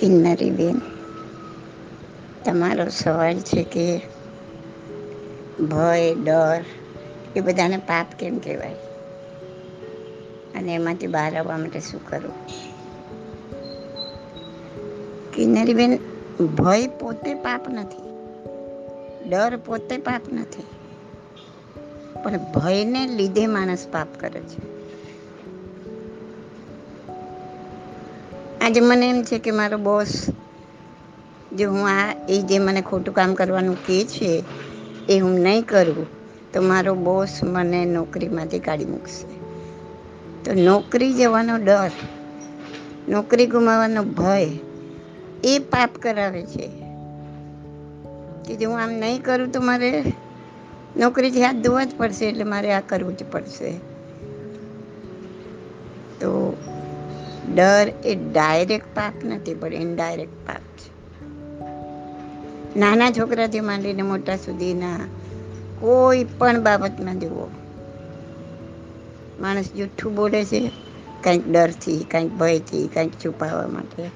[0.00, 0.80] કિન્નરીબેન
[2.44, 3.98] તમારો સવાલ છે કે
[5.64, 6.64] ભય, ડર,
[7.36, 8.74] એ બધાને પાપ કેમ કહેવાય?
[10.54, 12.46] અને એમાંથી બહાર આવવા માટે શું કરવું?
[15.32, 15.98] કિન્નરીબેન
[16.46, 18.08] ભય પોતે પાપ નથી,
[19.30, 20.64] ડર પોતે પાપ નથી,
[22.22, 24.79] પણ ભયને લીધે માણસ પાપ કરે છે.
[28.60, 30.30] આજે મને એમ છે કે મારો બોસ
[31.52, 34.44] જો હું આ એ જે મને ખોટું કામ કરવાનું કહે છે,
[35.08, 36.06] એ હું નહીં કરું,
[36.52, 39.26] તો મારો બોસ મને નોકરીમાંથી કાઢી મૂકશે.
[40.44, 41.92] તો નોકરી જવાનો ડર,
[43.08, 44.48] નોકરી ગુમાવવાનો ભય,
[45.44, 46.70] એ પાપ કરાવે છે.
[48.46, 50.14] કે જો હું આમ નહીં કરું તો મારે
[50.96, 53.70] નોકરીથી હાથ ધોવા જ પડશે, એટલે મારે આ કરવું જ પડશે.
[57.54, 60.90] ડર એ ડાયરેક્ટ પાપ નથી, પણ ઇનડાયરેક્ટ પાપ છે.
[62.78, 64.96] નાના છોકરાથી માંડીને મોટા સુધીના
[65.80, 67.46] કોઈ પણ બાબતમાં જુઓ.
[69.40, 70.70] માણસ જૂઠું બોલે છે,
[71.24, 74.10] કંઈક ડરથી, કંઈક ભયથી, કંઈક છુપાવવા માટે.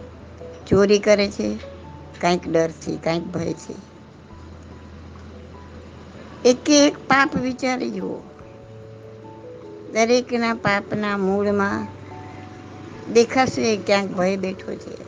[0.67, 1.59] ચોરી કરે છે,
[2.21, 3.75] કંઈક ડરથી, કંઈક ભયથી.
[6.45, 8.17] એક એક પાપ વિચારી જુઓ.
[9.93, 11.94] દરેકના પાપના મૂળમાં
[13.13, 15.03] દેખાશે ક્યાંક ભય બેઠો છે.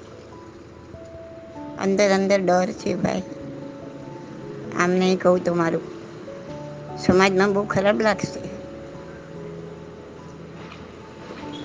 [1.78, 3.22] અંદર અંદર ડર છે ભાઈ.
[4.78, 5.80] આમ નહીં કહું તો મારું
[6.98, 8.40] સમાજમાં બહુ ખરાબ લાગશે.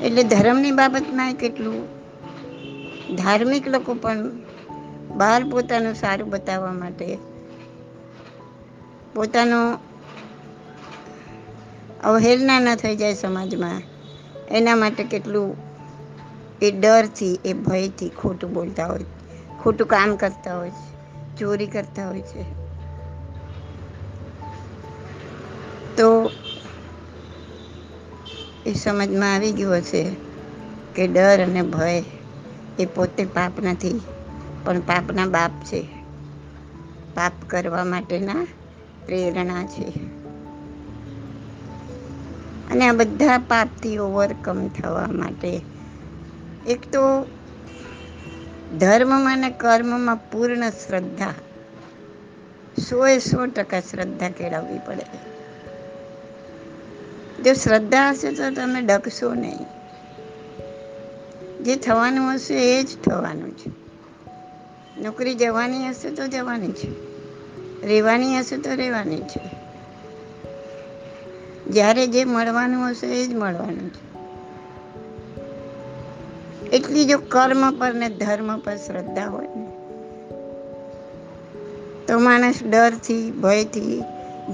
[0.05, 2.01] એટલે ધર્મની બાબતમાં કેટલું?
[3.15, 4.29] ધાર્મિક લોકો પણ
[5.17, 7.17] બહાર પોતાનું સારું બતાવવા માટે
[9.15, 9.77] પોતાનો
[12.03, 13.81] અવહેલના ન થઈ જાય સમાજમાં.
[14.51, 15.70] એના માટે કેટલું
[16.61, 19.05] એ ડરથી, એ ભયથી ખોટું બોલતા હોય
[19.59, 20.91] ખોટું કામ કરતા હોય છે.
[21.37, 22.43] ચોરી કરતા હોય છે.
[25.97, 26.31] તો
[28.65, 30.15] એ સમજમાં આવી ગયું હશે
[30.95, 32.03] કે ડર અને ભય
[32.79, 34.01] એ પોતે પાપ નથી,
[34.63, 35.87] પણ પાપના બાપ છે.
[37.15, 38.47] પાપ કરવા માટેના
[39.05, 39.93] પ્રેરણા છે.
[42.71, 45.65] અને આ બધા પાપથી ઓવરકમ થવા માટે
[46.67, 47.25] એક તો
[48.77, 51.33] ધર્મમાં અને કર્મમાં પૂર્ણ શ્રદ્ધા.
[52.89, 55.03] સોએ સો ટકા શ્રદ્ધા કેળવવી પડે.
[57.43, 59.65] જો શ્રદ્ધા હશે તો તમે ડકશો નહીં.
[61.63, 63.71] જે થવાનું હશે એ જ થવાનું છે.
[65.01, 66.89] નોકરી જવાની હશે તો જવાની છે.
[67.87, 69.41] રહેવાની હશે તો રહેવાની છે.
[71.67, 74.10] જ્યારે જે મળવાનું હશે એ જ મળવાનું છે.
[76.71, 79.65] એટલી જો કર્મ પર ને ધર્મ પર શ્રદ્ધા હોય ને,
[82.05, 84.03] તો માણસ ડરથી, ભયથી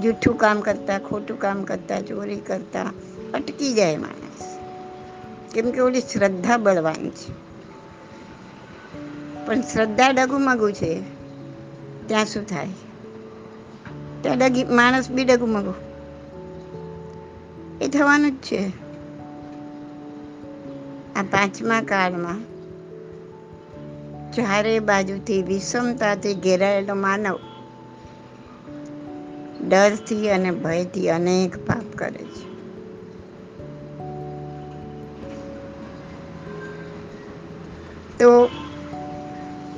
[0.02, 2.92] જૂઠું કામ કરતા, ખોટું કામ કરતા, ચોરી કરતા,
[3.34, 4.58] અટકી જાય માણસ.
[5.54, 7.32] કેમ કે ઓલી શ્રદ્ધા બળવાન છે.
[9.46, 11.02] પણ શ્રદ્ધા ડગુમગું છે.
[12.06, 12.68] ત્યાં શું થાય?
[14.22, 15.74] ત્યાં ડગી, માણસ બી ડગુમગું
[17.80, 18.87] એ થવાનું જ છે.
[21.18, 22.40] આ પાંચમા કાળમાં
[24.32, 27.38] ચારે બાજુથી વિષમતાથી ઘેરાયેલો માનવ
[29.68, 32.48] ડરથી અને ભયથી અનેક પાપ કરે છે.
[38.18, 38.48] તો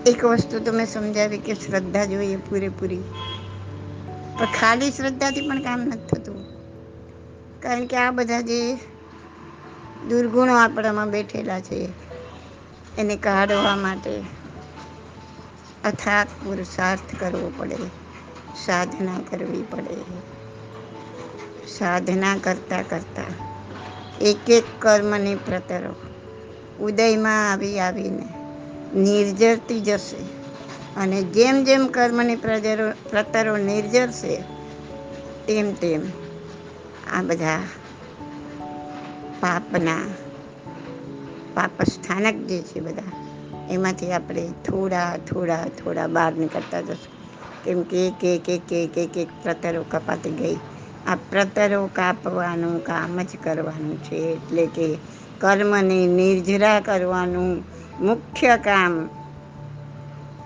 [0.07, 3.03] એક વસ્તુ તો મેં સમજાવી કે શ્રદ્ધા જોઈએ પૂરેપૂરી.
[4.39, 6.45] પણ ખાલી શ્રદ્ધાથી પણ કામ નથી થતું.
[7.61, 8.79] કારણ કે આ બધા જે
[10.09, 11.89] દુર્ગુણો આપણામાં બેઠેલા છે.
[12.99, 14.23] એને કાઢવા માટે
[15.85, 17.77] અથાક પુરુષાર્થ કરવો પડે.
[18.65, 19.97] સાધના કરવી પડે.
[21.67, 23.51] સાધના કરતાં કરતાં
[24.19, 25.95] એક એક કર્મની પ્રતરો.
[26.85, 28.29] ઉદયમાં આવી આવીને
[28.95, 30.41] નિર્જરતી જશે.
[30.97, 34.37] અને જેમ જેમ કર્મની પ્રજરો પ્રતરો નિર્જરશે,
[35.47, 36.01] તેમ તેમ
[37.13, 37.63] આ બધા
[39.41, 39.97] પાપના
[41.55, 43.03] પાપ સ્થાનક જે છે બધા,
[43.71, 47.21] એમાંથી આપણે થોડા થોડા થોડા બહાર નીકળતા જશું.
[47.65, 50.57] કેમ કે એક એક એક એક એક એક પ્રતરો કપાતી ગઈ.
[51.07, 54.17] આ પ્રતરો કાપવાનું કામ જ કરવાનું છે.
[54.17, 54.99] એટલે કે
[55.41, 57.65] કર્મને નિર્જરા કરવાનું
[58.01, 59.09] મુખ્ય કામ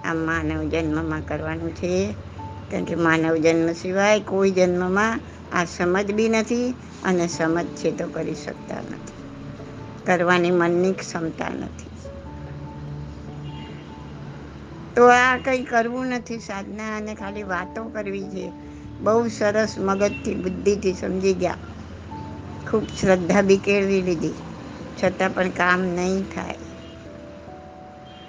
[0.04, 2.14] આ માનવ જન્મમાં કરવાનું છે.
[2.70, 5.20] કારણ કે માનવ જન્મ સિવાય કોઈ જન્મમાં
[5.54, 9.14] આ સમજ બી નથી અને સમજ છે તો કરી શકતા નથી.
[10.06, 11.90] કરવાની મનની ક્ષમતા નથી.
[14.96, 18.52] તો આ કંઈ કરવું નથી સાધના અને ખાલી વાતો કરવી છે.
[19.00, 21.56] બહુ સરસ મગજથી, બુદ્ધિથી સમજી ગયા.
[22.70, 24.34] ખૂબ શ્રદ્ધા બી કેળવી લીધી.
[25.04, 26.56] છતાં પણ કામ નહીં થાય.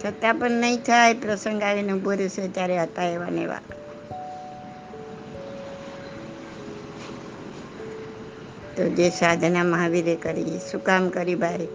[0.05, 1.13] છતાં પણ નહીં થાય.
[1.13, 3.47] પ્રસંગ આવીને ઊભો રહેશે ત્યારે હતા એવા ને
[8.77, 11.67] તો જે સાધના મહાવીરે કરી, શું કામ કરી ભાઈ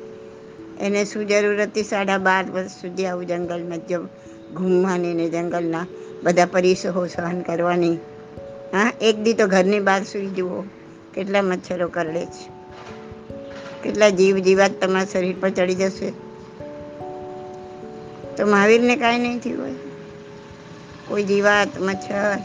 [0.80, 1.82] એને શું જરૂર હતી?
[1.82, 3.96] સાડા બાર વર્ષ સુધી આવું જંગલમાં જ
[4.54, 5.86] ઘૂમવાની ને જંગલના
[6.22, 7.94] બધા પરિસહો સહન કરવાની.
[8.72, 10.62] હા, એક દી તો ઘરની બહાર સુઈ જુઓ,
[11.14, 12.50] કેટલા મચ્છરો કરડે છે.
[13.82, 16.10] કેટલા જીવ જીવાત તમારા શરીર પર ચડી જશે.
[18.36, 19.74] તો મહાવીરને કાંઈ નહીં થયું હોય.
[21.08, 22.38] કોઈ જીવાત, મચ્છર,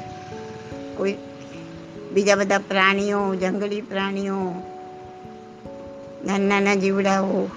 [0.97, 1.15] કોઈ
[2.15, 4.35] બીજા બધા પ્રાણીઓ, જંગલી પ્રાણીઓ,
[6.25, 7.49] નાના નાના જીવડાઓ.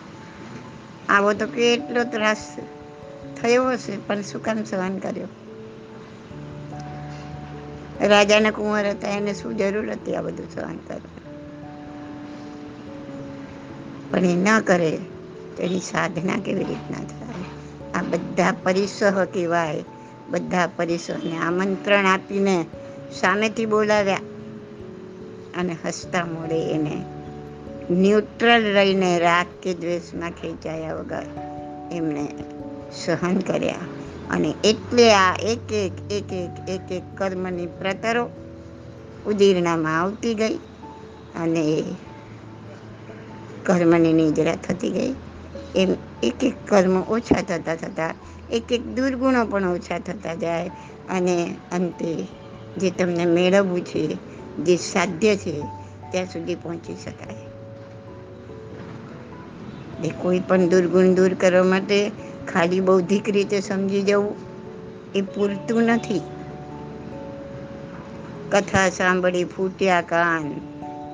[1.08, 2.56] આવો તો કેટલો ત્રાસ
[3.42, 5.28] થયો હશે, પણ શું કામ સહન કર્યો?
[8.00, 11.28] રાજાના કુંવર હતા, એને શું જરૂર હતી આ બધું સહન કરવું?
[14.10, 14.98] પણ એ ન કરે,
[15.56, 17.92] તો એની સાધના કેવી રીતના થાય?
[17.94, 19.84] આ બધા પરિસહ કહેવાય.
[20.30, 22.64] બધા પરિસહને આમંત્રણ આપીને
[23.20, 24.18] સામેથી બોલાવ્યા.
[25.56, 27.04] અને હસતા મોડે એને
[27.90, 31.22] ન્યુટ્રલ રહીને રાગ કે દ્વેષમાં ખેંચાયા વગર
[31.92, 32.28] એમણે
[33.04, 33.74] સહન કર્યા.
[34.30, 38.30] અને એટલે આ એક એક એક એક એક એક કર્મની પ્રતરો
[39.26, 40.54] ઉદીર્ણામાં આવતી ગઈ
[41.42, 41.82] અને
[43.66, 45.14] કર્મની નિજરા થતી ગઈ.
[45.76, 48.14] એમ એક એક કર્મ ઓછા થતા થતાં,
[48.50, 50.68] એક એક દુર્ગુણો પણ ઓછા થતા જાય
[51.10, 52.26] અને અંતે
[52.76, 54.27] જે તમને મેળવવું છે
[54.58, 55.60] જે સાધ્ય છે,
[56.10, 57.36] ત્યાં સુધી પહોંચી શકાય.
[60.04, 62.10] એ કોઈ પણ દુર્ગુણ દૂર કરવા માટે
[62.52, 64.34] ખાલી બૌદ્ધિક રીતે સમજી જવું
[65.14, 66.20] એ પૂરતું નથી.
[68.50, 70.60] કથા સાંભળી ફૂટ્યા કાન,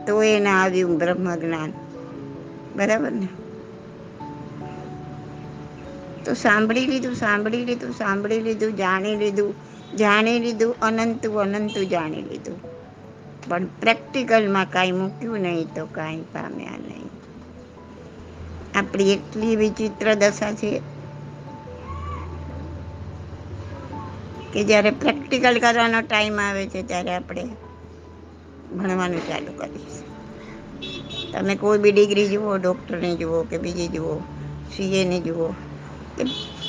[0.07, 1.73] તો એને આવ્યું બ્રહ્મ જ્ઞાન
[2.77, 3.29] બરાબર ને?
[6.25, 9.55] તો સાંભળી લીધું સાંભળી લીધું સાંભળી લીધું, જાણી લીધું
[9.97, 12.74] જાણી લીધું, અનંતું અનંતું જાણી લીધું.
[13.49, 17.11] પણ પ્રેક્ટિકલમાં કાંઈ મૂક્યું નહીં તો કાંઈ પામ્યા નહીં.
[18.75, 20.81] આપણી એટલી વિચિત્ર દશા છે
[24.53, 27.45] કે જ્યારે પ્રેક્ટિકલ કરવાનો ટાઈમ આવે છે ત્યારે આપણે
[28.77, 30.15] ભણવાનું ચાલુ કરીશું.
[31.33, 34.19] તમે કોઈ બી ડિગ્રી જુઓ, ડૉક્ટરને જુઓ કે બીજી જુઓ,
[34.77, 35.49] સીએને જુઓ,
[36.17, 36.25] કે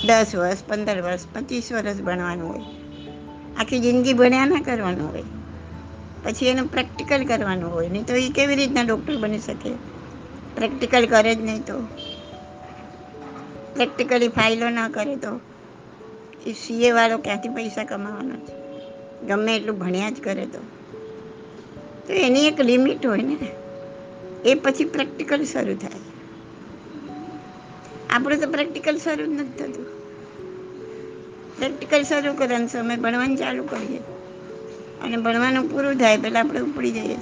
[0.07, 2.61] દસ વર્ષ, પંદર વર્ષ, પચીસ વર્ષ ભણવાનું હોય.
[3.59, 5.23] આખી જિંદગી ભણ્યા ના કરવાનું હોય.
[6.25, 7.89] પછી એનું પ્રેક્ટિકલ કરવાનું હોય.
[7.89, 9.69] નહીં તો એ કેવી રીતના ડૉક્ટર બની શકે?
[10.55, 11.79] પ્રેક્ટિકલ કરે જ નહીં તો.
[13.73, 15.39] પ્રેક્ટિકલી ફાઇલો ના કરે તો.
[16.45, 18.65] એ સીએ વાળો ક્યાંથી પૈસા કમાવાનો છે?
[19.27, 20.59] ગમે એટલું ભણ્યા જ કરે તો.
[22.07, 23.37] તો એની એક લિમિટ હોય ને,
[24.45, 26.01] એ પછી પ્રેક્ટિકલ શરૂ થાય.
[28.09, 29.85] આપણું તો પ્રેક્ટિકલ શરૂ જ નથી થતું.
[31.57, 34.14] પ્રેક્ટિકલ શરૂ કરવાનું સમય ભણવાનું ચાલુ કરીએ.
[35.05, 37.17] અને ભણવાનું પૂરું થાય પહેલાં આપણે ઉપડી જઈએ.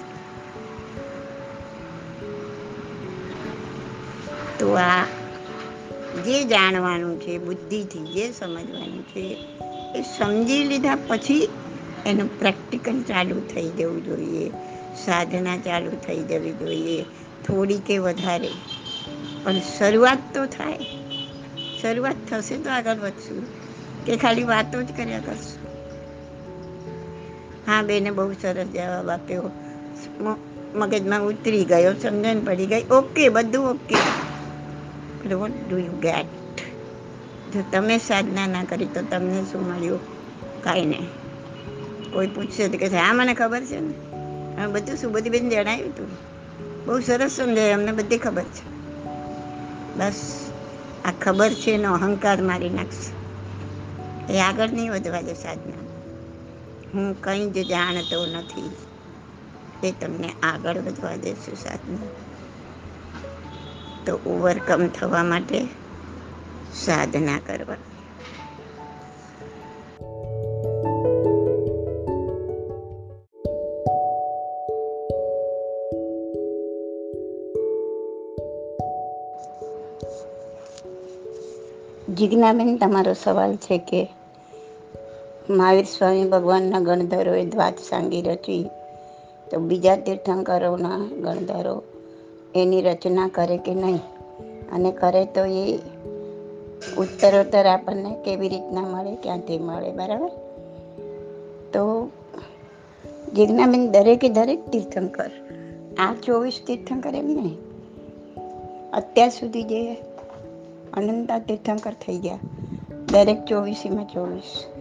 [4.59, 5.03] તો આ
[6.25, 9.37] જે જાણવાનું છે, બુદ્ધિથી જે સમજવાનું છે,
[9.95, 11.47] એ સમજી લીધા પછી
[12.05, 14.49] એનું પ્રેક્ટિકલ ચાલુ થઈ જવું જોઈએ,
[15.05, 17.03] સાધના ચાલુ થઈ જવી જોઈએ
[17.47, 18.49] થોડી કે વધારે.
[19.43, 20.77] પણ શરૂઆત તો થાય.
[21.81, 23.47] શરૂઆત થશે તો આગળ વધશું.
[24.05, 25.72] કે ખાલી વાતો જ કર્યા કરશું.
[27.67, 29.49] હા, બેને બહુ સરસ જવાબ આપ્યો.
[30.75, 32.83] મગજમાં ઉતરી ગયો, સમજણ પડી ગઈ.
[32.91, 33.95] ઓકે બધું okay
[35.35, 36.25] what do you get
[37.53, 39.99] જો તમે સાધના ના કરી, તો તમને શું મળ્યું?
[40.63, 41.07] કાંઈ નહીં.
[42.13, 43.93] કોઈ પૂછશે તો કે હા, મને ખબર છે ને.
[44.57, 46.07] હવે બધું શું, બધી બેન જણાવ્યું હતું
[46.85, 48.63] બહુ સરસ સમજાય, અમને બધી ખબર છે.
[49.95, 50.49] બસ,
[51.05, 54.33] આ ખબર છે એનો અહંકાર મારી નાખશે.
[54.33, 55.82] એ આગળ નહીં વધવા દે સાધના.
[56.93, 58.71] હું કંઈ જ જાણતો નથી.
[59.81, 61.97] તે તમને આગળ વધવા દેશું, સાધના.
[64.05, 65.67] તો ઓવરકમ થવા માટે
[66.73, 67.75] સાધના કરવા.
[82.09, 84.09] જિજ્ઞાબેન, તમારો સવાલ છે કે
[85.49, 88.69] મહાવીર સ્વામી ભગવાનના ગણધરોએ દ્વાત સાંગી રચી.
[89.51, 91.83] તો બીજા તીર્થંકરોના ગણધરો
[92.55, 93.99] એની રચના કરે કે નહીં?
[94.71, 95.79] અને કરે તો એ
[96.97, 100.29] ઉત્તરોત્તર આપણને કેવી રીતના મળે, ક્યાંથી મળે, બરાબર?
[101.73, 102.09] તો
[103.33, 105.31] જિજ્ઞાબેન દરેકે દરેક તીર્થંકર,
[105.99, 107.57] આ ચોવીસ તીર્થંકર એમ નહીં.
[108.93, 109.93] અત્યાર સુધી જે
[110.93, 112.39] અનંતા તીર્થંકર થઈ ગયા,
[113.11, 114.72] દરેક ચોવીસીમાં ચોવીસ.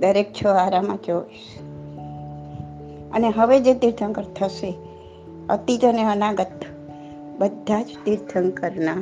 [0.00, 1.58] દરેક છોહારામાં ચોવીસ
[3.14, 4.74] અને હવે જે તીર્થંકર થશે
[5.48, 6.64] અતીત અને અનાગત,
[7.38, 8.96] બધા જ તીર્થંકરના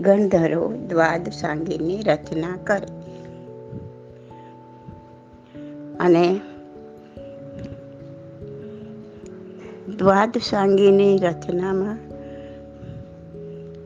[0.00, 2.86] ગણધરો દ્વાદ સાંગીની રચના કરે.
[6.00, 6.40] અને
[9.96, 11.98] દ્વાદ સાંગીની રચનામાં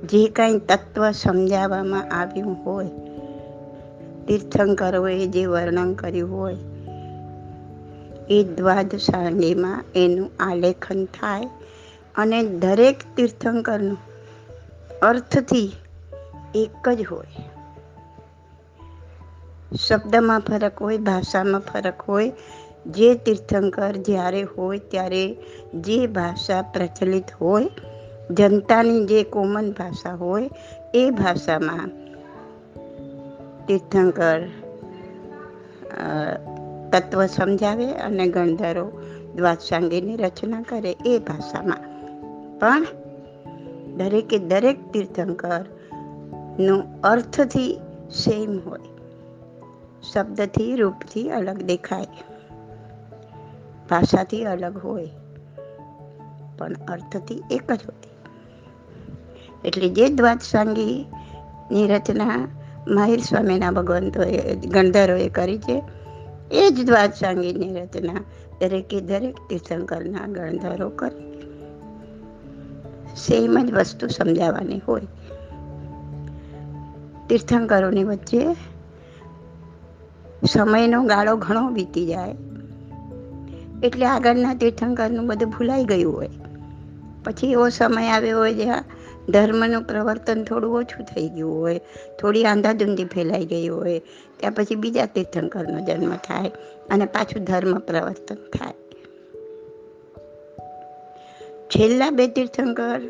[0.06, 2.86] જે કાંઈ તત્વ સમજાવવામાં આવ્યું હોય
[4.28, 6.56] તીર્થંકરોએ જે વર્ણન કર્યું હોય,
[8.30, 11.48] એ દ્વાદશાંગીમાં એનું આલેખન થાય
[12.16, 13.98] અને દરેક તીર્થંકરનું
[15.02, 15.72] અર્થથી
[16.54, 17.44] એક જ હોય.
[19.88, 22.32] શબ્દમાં ફરક હોય, ભાષામાં ફરક હોય,
[22.86, 25.36] જે તીર્થંકર જ્યારે હોય ત્યારે
[25.74, 27.70] જે ભાષા પ્રચલિત હોય,
[28.30, 30.50] જનતાની જે કોમન ભાષા હોય,
[30.94, 32.07] એ ભાષામાં
[33.68, 34.40] તીર્થંકર
[36.92, 38.86] તત્વ સમજાવે અને ગણધરો
[39.36, 41.82] દ્વાદશાંગીની રચના કરે એ ભાષામાં.
[42.58, 42.86] પણ
[43.96, 47.72] દરેકે દરેક તીર્થંકરનું અર્થથી
[48.24, 48.86] સેમ હોય.
[50.12, 52.10] શબ્દથી, રૂપથી અલગ દેખાય.
[53.90, 55.08] ભાષાથી અલગ હોય,
[56.58, 58.06] પણ અર્થથી એક જ હોય.
[59.64, 62.30] એટલે જે દ્વાદશાંગીની રચના
[62.88, 65.82] માહિર સ્વામીના ભગવંતોએ ગણધરોએ કરી છે.
[66.50, 68.14] એ જ દ્વાદશાંગીની રચના
[68.60, 71.28] દરેકે દરેક તીર્થંકરના ગણધરો કરે.
[73.16, 75.00] સેમ જ વસ્તુ સમજાવવાની હોય.
[77.28, 78.52] તીર્થંકરોની વચ્ચે
[80.46, 82.34] સમયનો ગાળો ઘણો વીતી જાય.
[83.82, 86.28] એટલે આગળના તીર્થંકરનું બધું ભૂલાઈ ગયું હોય.
[87.24, 88.84] પછી એવો સમય આવ્યો હોય જ્યાં
[89.28, 91.80] ધર્મનું પ્રવર્તન થોડું ઓછું થઈ ગયું હોય,
[92.20, 93.98] થોડી આંધાધૂંધી ફેલાઈ ગઈ હોય,
[94.36, 96.50] ત્યાં પછી બીજા તીર્થંકરનો જન્મ થાય
[96.90, 98.74] અને પાછું ધર્મ પ્રવર્તન થાય.
[101.66, 103.00] છેલ્લા બે તીર્થંકર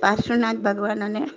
[0.00, 1.28] પાર્શ્વનાથ ભગવાન અને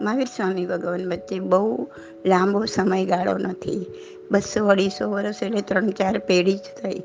[0.00, 1.88] મહાવીર સ્વામી ભગવાન વચ્ચે બહુ
[2.26, 3.86] લાંબો સમયગાળો નથી.
[4.30, 7.02] બસો અઢીસો વર્ષ એટલે ત્રણ ચાર પેઢી જ થઈ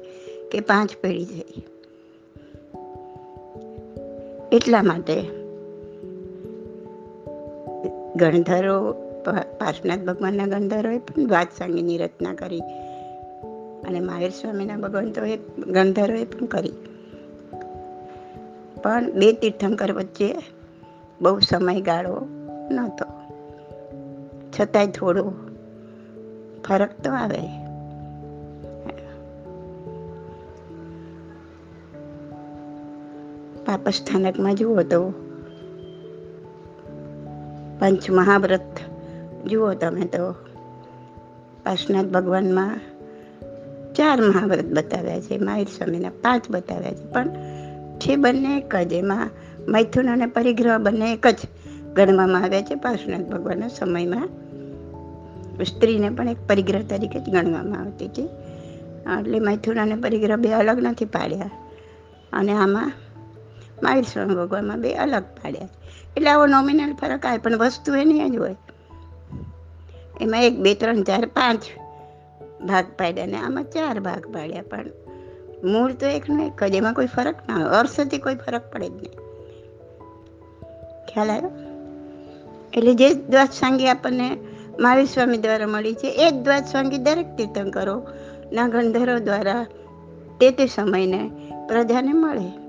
[0.51, 1.63] કે પાંચ પેઢી થઈ.
[4.51, 5.44] એટલા માટે
[8.15, 8.91] ગણધરો
[9.57, 12.61] પાર્શનાથ ભગવાનના ગણધરોએ પણ દ્વાદસાંગીની રચના કરી.
[13.87, 16.71] અને મહાવીર સ્વામીના ભગવંતોએ ગણધરોએ પણ કરી.
[18.83, 20.35] પણ બે તીર્થંકર વચ્ચે
[21.21, 22.27] બહુ સમયગાળો
[22.71, 23.05] નહોતો.
[24.59, 25.33] છતાંય થોડો
[26.67, 27.41] ફરક તો આવે.
[33.65, 35.13] પાપસ્થાનકમાં જુઓ તો
[37.85, 38.79] પંચ મહાવ્રત
[39.47, 40.31] જુઓ તમે તો
[41.63, 42.79] પાર્શનાથ ભગવાનમાં
[43.93, 47.29] ચાર મહાવ્રત બતાવ્યા છે, માહિર સ્વામીના પાંચ બતાવ્યા છે, પણ
[47.99, 49.29] છે બંને એક જ, એમાં
[49.67, 51.35] મૈથુન અને પરિગ્રહ બંને એક જ
[51.95, 54.29] ગણવામાં આવ્યા છે, પાર્શનાથ ભગવાનના સમયમાં.
[55.63, 58.23] સ્ત્રીને પણ એક પરિગ્રહ તરીકે જ ગણવામાં આવતી હતી.
[59.19, 61.51] એટલે મૈથુન અને પરિગ્રહ બે અલગ નથી પાડ્યા.
[62.33, 62.91] અને આમાં
[63.83, 65.67] સ્વામી ભગવાનમાં બે અલગ પાડ્યા
[66.17, 68.55] એટલે આવો નોમિનલ ફરક આવે, પણ વસ્તુ એની જ હોય.
[70.21, 71.61] એમાં એક, બે, ત્રણ, ચાર, પાંચ
[72.63, 74.85] ભાગ પાડ્યા ને આમાં ચાર ભાગ પાડ્યા, પણ
[75.63, 77.63] મૂળ તો એકનો એક જ, એમાં કોઈ ફરક ના હોય.
[77.63, 79.11] અર્થથી કોઈ ફરક પડે જ નહીં.
[81.05, 81.51] ખ્યાલ આવ્યો?
[82.73, 84.37] એટલે જે દ્વાદસાંગી આપણને
[84.79, 88.07] મહાવીર સ્વામી દ્વારા મળી છે, એ જ દ્વાદસાંગી દરેક તીર્થંકરો
[88.51, 89.65] ના ગંધરો દ્વારા
[90.39, 91.31] તે તે સમયને
[91.67, 92.64] પ્રજાને મળે.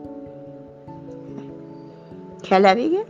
[2.49, 3.05] ખ્યાલ આવી ગયા?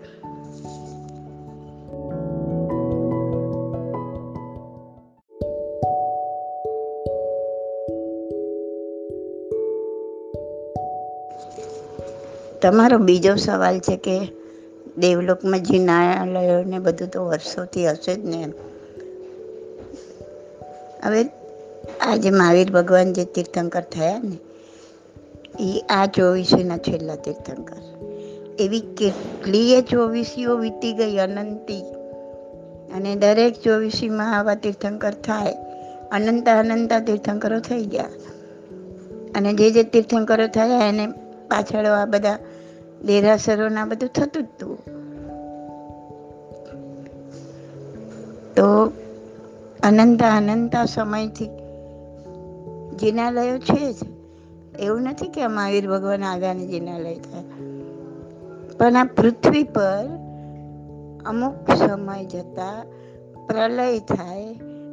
[12.63, 14.19] તમારો બીજો સવાલ છે કે
[14.99, 18.45] દેવલોકમાં ન્યાયાલયો ને બધું તો વર્ષોથી હશે જ ને
[21.05, 21.25] હવે
[22.01, 24.39] આજે મહાવીર ભગવાન જે તીર્થંકર થયા ને
[25.61, 27.96] એ આ ચોવીસીના છેલ્લા તીર્થંકર.
[28.59, 31.83] એવી કેટલીય ચોવીસીઓ વીતી ગઈ અનંતી.
[32.95, 35.55] અને દરેક ચોવીસીમાં આવા તીર્થંકર થાય.
[36.13, 38.05] અનંતા અનંતા તીર્થંકરો થઈ ગયા.
[39.35, 41.07] અને જે જે તીર્થંકરો થયા એને
[41.49, 42.39] પાછળ આ બધા
[43.07, 44.79] દેરાસરોના બધું થતું જ હતું.
[48.55, 48.93] તો
[49.83, 51.47] અનંત અનંતા સમયથી
[52.97, 53.97] જિનાલયો છે જ.
[54.81, 57.66] એવું નથી કે મહાવીર ભગવાન આગામી જિનાલય થાય.
[58.79, 60.05] પણ આ પૃથ્વી પર
[61.27, 62.85] અમુક સમય જતાં
[63.47, 64.47] પ્રલય થાય,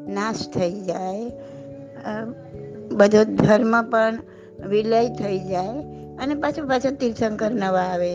[0.07, 1.31] નાશ થઈ જાય
[2.91, 4.19] બધો ધર્મ પણ
[4.67, 5.81] વિલય થઈ જાય
[6.17, 8.13] અને પાછું પાછો તીર્થંકર નવા આવે,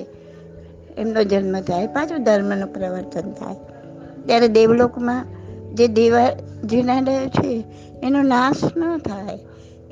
[0.99, 3.57] એમનો જન્મ થાય, પાછું ધર્મનું પ્રવર્તન થાય.
[4.27, 5.27] ત્યારે દેવલોકમાં
[5.75, 6.31] જે દેવા
[6.65, 7.65] જિનાલય છે,
[8.03, 9.39] એનો નાશ ન થાય.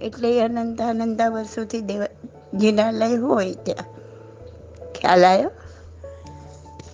[0.03, 2.11] એટલે અનંતા અનંતા વર્ષોથી દેવા
[2.55, 3.87] જીનાલય હોય ત્યાં.
[4.93, 5.51] ખ્યાલ આવ્યો?